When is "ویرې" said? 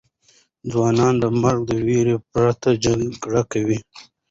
1.87-2.15